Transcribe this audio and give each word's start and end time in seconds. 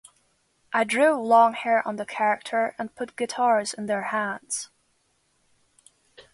I 0.73 0.83
drew 0.83 1.13
long 1.13 1.53
hair 1.53 1.87
on 1.87 1.97
the 1.97 2.07
character 2.07 2.73
and 2.79 2.95
put 2.95 3.15
guitars 3.15 3.71
in 3.71 3.85
their 3.85 4.05
hands. 4.05 4.71